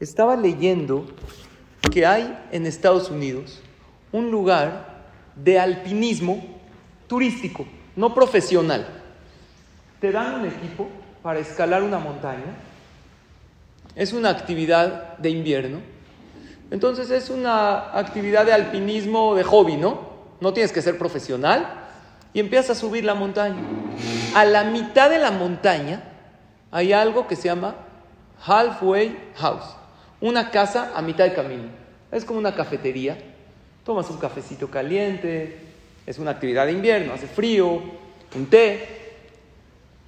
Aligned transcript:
Estaba 0.00 0.36
leyendo 0.36 1.06
que 1.90 2.06
hay 2.06 2.38
en 2.52 2.66
Estados 2.66 3.10
Unidos 3.10 3.60
un 4.12 4.30
lugar 4.30 5.02
de 5.34 5.58
alpinismo 5.58 6.40
turístico, 7.08 7.66
no 7.96 8.14
profesional. 8.14 8.86
Te 10.00 10.12
dan 10.12 10.40
un 10.40 10.46
equipo 10.46 10.88
para 11.20 11.40
escalar 11.40 11.82
una 11.82 11.98
montaña. 11.98 12.54
Es 13.96 14.12
una 14.12 14.30
actividad 14.30 15.18
de 15.18 15.30
invierno. 15.30 15.80
Entonces 16.70 17.10
es 17.10 17.28
una 17.28 17.98
actividad 17.98 18.46
de 18.46 18.52
alpinismo 18.52 19.34
de 19.34 19.42
hobby, 19.42 19.76
¿no? 19.76 20.10
No 20.40 20.52
tienes 20.52 20.70
que 20.70 20.80
ser 20.80 20.96
profesional. 20.96 21.86
Y 22.32 22.38
empiezas 22.38 22.76
a 22.76 22.80
subir 22.80 23.04
la 23.04 23.14
montaña. 23.14 23.62
A 24.36 24.44
la 24.44 24.62
mitad 24.62 25.10
de 25.10 25.18
la 25.18 25.32
montaña 25.32 26.04
hay 26.70 26.92
algo 26.92 27.26
que 27.26 27.34
se 27.34 27.48
llama 27.48 27.74
halfway 28.46 29.32
house 29.34 29.77
una 30.20 30.50
casa 30.50 30.92
a 30.94 31.02
mitad 31.02 31.24
de 31.24 31.34
camino. 31.34 31.64
Es 32.10 32.24
como 32.24 32.38
una 32.38 32.54
cafetería. 32.54 33.18
Tomas 33.84 34.10
un 34.10 34.18
cafecito 34.18 34.68
caliente, 34.70 35.56
es 36.06 36.18
una 36.18 36.32
actividad 36.32 36.66
de 36.66 36.72
invierno, 36.72 37.12
hace 37.12 37.26
frío, 37.26 37.82
un 38.34 38.46
té. 38.46 38.86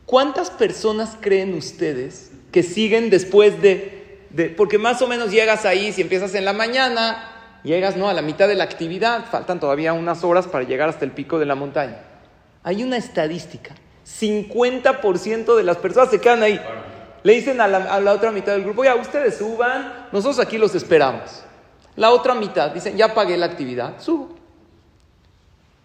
¿Cuántas 0.06 0.50
personas 0.50 1.16
creen 1.20 1.55
ustedes 1.55 2.33
que 2.50 2.62
siguen 2.62 3.10
después 3.10 3.62
de, 3.62 4.19
de, 4.30 4.48
Porque 4.50 4.78
más 4.78 5.00
o 5.02 5.06
menos 5.06 5.30
llegas 5.30 5.64
ahí, 5.64 5.92
si 5.92 6.02
empiezas 6.02 6.34
en 6.34 6.45
la 6.45 6.52
mañana, 6.52 7.61
llegas 7.62 7.97
¿no? 7.97 8.08
a 8.08 8.14
la 8.14 8.22
mitad 8.22 8.48
de 8.48 8.55
la 8.55 8.64
actividad, 8.64 9.27
faltan 9.30 9.61
todavía 9.61 9.92
unas 9.92 10.24
horas 10.24 10.47
para 10.47 10.64
llegar 10.64 10.88
hasta 10.88 11.05
el 11.05 11.12
pico 11.12 11.38
de 11.38 11.47
la 11.47 11.55
montaña. 11.55 11.98
Hay 12.62 12.83
una 12.83 12.97
estadística, 12.97 13.74
50% 14.06 15.56
de 15.56 15.62
las 15.62 15.77
personas 15.77 16.11
se 16.11 16.20
quedan 16.20 16.42
ahí. 16.42 16.61
Le 17.23 17.34
dicen 17.34 17.60
a 17.60 17.69
la, 17.69 18.12
otra 18.12 18.33
mitad 18.33 18.52
del 18.52 18.65
grupo, 18.65 18.84
ya 18.84 18.95
ustedes 18.95 19.37
suban, 19.37 20.09
nosotros 20.12 20.38
aquí 20.38 20.56
los 20.56 20.74
esperamos. 20.74 21.42
La 21.97 22.11
otra 22.11 22.34
mitad 22.34 22.70
dicen, 22.70 22.97
ya 22.97 23.12
pagué 23.12 23.37
la 23.37 23.47
actividad, 23.47 24.00
subo. 24.00 24.36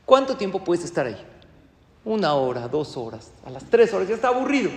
¿Cuánto 0.06 0.38
tiempo 0.38 0.64
puedes 0.64 0.86
estar 0.86 1.06
ahí? 1.06 1.18
Una 2.06 2.36
hora, 2.36 2.68
dos 2.68 2.96
horas, 2.96 3.32
a 3.46 3.50
las 3.50 3.66
tres 3.66 3.94
horas 3.94 4.08
ya 4.08 4.16
está 4.16 4.30
aburrido. 4.30 4.72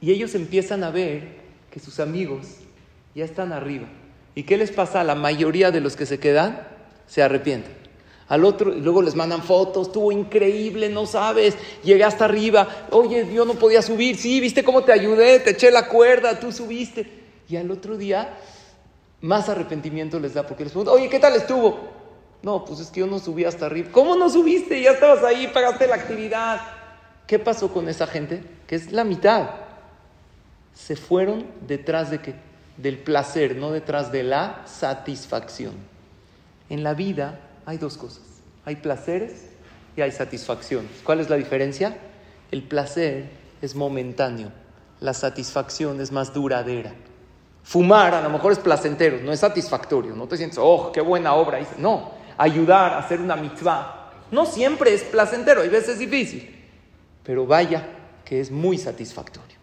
Y 0.00 0.10
ellos 0.12 0.34
empiezan 0.34 0.82
a 0.84 0.90
ver 0.90 1.42
que 1.70 1.80
sus 1.80 2.00
amigos 2.00 2.46
ya 3.14 3.24
están 3.24 3.52
arriba. 3.52 3.86
¿Y 4.34 4.44
qué 4.44 4.56
les 4.56 4.70
pasa 4.70 5.00
a 5.00 5.04
la 5.04 5.14
mayoría 5.14 5.70
de 5.70 5.80
los 5.80 5.96
que 5.96 6.06
se 6.06 6.18
quedan? 6.18 6.66
Se 7.06 7.22
arrepienten. 7.22 7.81
Al 8.32 8.46
otro, 8.46 8.70
luego 8.70 9.02
les 9.02 9.14
mandan 9.14 9.42
fotos, 9.42 9.88
estuvo 9.88 10.10
increíble, 10.10 10.88
no 10.88 11.04
sabes, 11.04 11.54
llegué 11.84 12.02
hasta 12.02 12.24
arriba, 12.24 12.86
oye, 12.90 13.28
yo 13.30 13.44
no 13.44 13.52
podía 13.52 13.82
subir, 13.82 14.16
sí, 14.16 14.40
viste 14.40 14.64
cómo 14.64 14.84
te 14.84 14.90
ayudé, 14.90 15.38
te 15.40 15.50
eché 15.50 15.70
la 15.70 15.86
cuerda, 15.86 16.40
tú 16.40 16.50
subiste. 16.50 17.06
Y 17.46 17.56
al 17.56 17.70
otro 17.70 17.98
día, 17.98 18.38
más 19.20 19.50
arrepentimiento 19.50 20.18
les 20.18 20.32
da 20.32 20.46
porque 20.46 20.64
les 20.64 20.72
preguntan, 20.72 20.94
oye, 20.94 21.10
¿qué 21.10 21.18
tal 21.18 21.34
estuvo? 21.34 21.78
No, 22.40 22.64
pues 22.64 22.80
es 22.80 22.88
que 22.88 23.00
yo 23.00 23.06
no 23.06 23.18
subí 23.18 23.44
hasta 23.44 23.66
arriba. 23.66 23.90
¿Cómo 23.92 24.16
no 24.16 24.30
subiste? 24.30 24.80
Ya 24.80 24.92
estabas 24.92 25.22
ahí, 25.24 25.50
pagaste 25.52 25.86
la 25.86 25.96
actividad. 25.96 26.58
¿Qué 27.26 27.38
pasó 27.38 27.70
con 27.70 27.86
esa 27.90 28.06
gente? 28.06 28.42
Que 28.66 28.76
es 28.76 28.92
la 28.92 29.04
mitad. 29.04 29.50
Se 30.72 30.96
fueron 30.96 31.44
detrás 31.68 32.10
de 32.10 32.22
qué? 32.22 32.34
Del 32.78 32.96
placer, 32.96 33.56
no 33.56 33.72
detrás 33.72 34.10
de 34.10 34.22
la 34.22 34.62
satisfacción. 34.64 35.74
En 36.70 36.82
la 36.82 36.94
vida 36.94 37.38
hay 37.66 37.78
dos 37.78 37.96
cosas. 37.96 38.22
Hay 38.64 38.76
placeres 38.76 39.46
y 39.96 40.00
hay 40.00 40.12
satisfacciones. 40.12 40.90
¿Cuál 41.04 41.20
es 41.20 41.28
la 41.28 41.36
diferencia? 41.36 41.96
El 42.50 42.62
placer 42.62 43.30
es 43.60 43.74
momentáneo, 43.74 44.52
la 45.00 45.14
satisfacción 45.14 46.00
es 46.00 46.12
más 46.12 46.32
duradera. 46.34 46.92
Fumar 47.62 48.14
a 48.14 48.20
lo 48.20 48.30
mejor 48.30 48.52
es 48.52 48.58
placentero, 48.58 49.20
no 49.22 49.32
es 49.32 49.40
satisfactorio, 49.40 50.14
no 50.14 50.26
te 50.26 50.36
sientes, 50.36 50.58
oh, 50.60 50.90
qué 50.92 51.00
buena 51.00 51.34
obra 51.34 51.60
hice. 51.60 51.74
No, 51.78 52.12
ayudar 52.36 52.92
a 52.92 52.98
hacer 52.98 53.20
una 53.20 53.36
mitzvah 53.36 54.02
no 54.32 54.46
siempre 54.46 54.94
es 54.94 55.02
placentero, 55.04 55.60
hay 55.60 55.68
veces 55.68 55.98
difícil, 55.98 56.56
pero 57.22 57.46
vaya 57.46 57.86
que 58.24 58.40
es 58.40 58.50
muy 58.50 58.78
satisfactorio. 58.78 59.58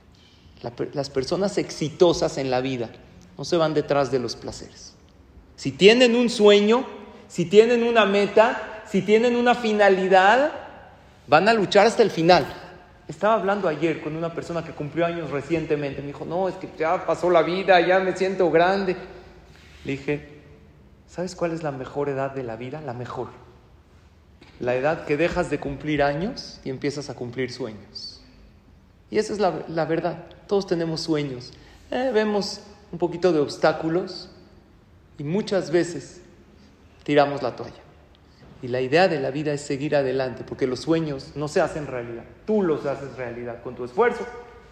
las 0.94 1.10
personas 1.10 1.58
exitosas 1.58 2.38
en 2.38 2.52
la 2.52 2.62
vida 2.62 2.90
no 3.38 3.44
se 3.46 3.58
van 3.58 3.74
detrás 3.74 4.12
de 4.12 4.20
los 4.20 4.36
placeres. 4.36 4.94
Si 5.56 5.72
tienen 5.72 6.16
un 6.16 6.30
sueño, 6.30 6.88
si 7.30 7.46
tienen 7.46 7.84
una 7.84 8.06
meta, 8.06 8.82
si 8.90 9.04
tienen 9.04 9.36
una 9.36 9.56
finalidad, 9.56 10.52
van 11.28 11.48
a 11.48 11.54
luchar 11.54 11.86
hasta 11.86 12.04
el 12.04 12.10
final. 12.10 12.46
Estaba 13.08 13.36
hablando 13.36 13.68
ayer 13.68 14.02
con 14.02 14.16
una 14.16 14.34
persona 14.34 14.66
que 14.66 14.72
cumplió 14.72 15.06
años 15.06 15.30
recientemente. 15.30 16.02
Me 16.02 16.08
dijo, 16.08 16.26
no, 16.26 16.50
es 16.50 16.56
que 16.56 16.70
ya 16.78 17.06
pasó 17.06 17.30
la 17.30 17.44
vida, 17.44 17.80
ya 17.82 18.00
me 18.00 18.18
siento 18.18 18.50
grande. 18.50 18.98
Le 19.86 19.92
dije, 19.92 20.28
¿sabes 21.08 21.36
cuál 21.36 21.54
es 21.54 21.64
la 21.64 21.72
mejor 21.72 22.10
edad 22.10 22.32
de 22.32 22.44
la 22.44 22.56
vida? 22.56 22.82
La 22.82 22.94
mejor. 22.94 23.30
La 24.60 24.76
edad 24.76 25.06
que 25.06 25.16
dejas 25.16 25.52
de 25.52 25.60
cumplir 25.60 26.02
años 26.02 26.60
y 26.64 26.70
empiezas 26.72 27.10
a 27.12 27.14
cumplir 27.14 27.52
sueños. 27.52 28.22
Y 29.12 29.20
esa 29.20 29.34
es 29.34 29.40
la, 29.40 29.86
verdad. 29.86 30.26
Todos 30.48 30.66
tenemos 30.66 31.02
sueños. 31.02 31.54
Eh, 31.92 32.12
vemos 32.12 32.62
un 32.92 32.98
poquito 32.98 33.32
de 33.32 33.40
obstáculos 33.40 34.30
y 35.18 35.24
muchas 35.24 35.72
veces 35.72 36.22
tiramos 37.10 37.42
la 37.42 37.56
toalla. 37.56 37.82
Y 38.62 38.68
la 38.68 38.82
idea 38.82 39.08
de 39.08 39.20
la 39.20 39.32
vida 39.32 39.52
es 39.52 39.62
seguir 39.62 39.96
adelante, 39.96 40.44
porque 40.48 40.68
los 40.68 40.82
sueños 40.82 41.32
no 41.34 41.48
se 41.48 41.60
hacen 41.60 41.88
realidad. 41.88 42.22
Tú 42.46 42.62
los 42.62 42.86
haces 42.86 43.16
realidad 43.18 43.64
con 43.64 43.76
tu 43.76 43.84
esfuerzo 43.84 44.28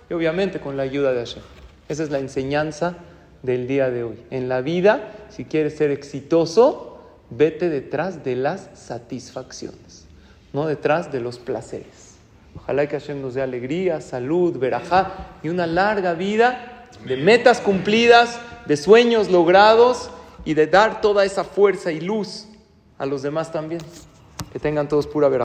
y 0.08 0.14
obviamente 0.14 0.60
con 0.60 0.78
la 0.78 0.84
ayuda 0.84 1.14
de 1.14 1.26
Hashem. 1.26 1.42
Esa 1.90 2.04
es 2.04 2.12
la 2.12 2.20
enseñanza 2.20 2.98
del 3.42 3.68
día 3.68 3.90
de 3.90 4.04
hoy. 4.04 4.20
En 4.30 4.50
la 4.50 4.62
vida, 4.62 5.14
si 5.30 5.46
quieres 5.46 5.78
ser 5.78 5.90
exitoso, 5.90 7.02
vete 7.32 7.70
detrás 7.70 8.24
de 8.24 8.36
las 8.36 8.70
satisfacciones, 8.76 10.06
no 10.54 10.68
detrás 10.68 11.12
de 11.12 11.22
los 11.22 11.40
placeres. 11.40 12.18
Ojalá 12.56 12.86
que 12.86 13.00
Hashem 13.00 13.20
nos 13.20 13.34
dé 13.34 13.42
alegría, 13.42 14.00
salud, 14.00 14.60
verajá 14.60 15.40
y 15.42 15.50
una 15.50 15.66
larga 15.66 16.14
vida 16.14 16.86
de 17.04 17.18
metas 17.18 17.62
cumplidas, 17.62 18.40
de 18.68 18.78
sueños 18.78 19.32
logrados 19.32 20.12
y 20.48 20.54
de 20.54 20.66
dar 20.66 21.02
toda 21.02 21.26
esa 21.26 21.44
fuerza 21.44 21.92
y 21.92 22.00
luz 22.00 22.48
a 22.98 23.06
los 23.06 23.22
demás 23.22 23.52
también. 23.52 23.82
Que 24.54 24.60
tengan 24.60 24.88
todos 24.88 25.06
pura 25.06 25.28
verdad. 25.28 25.36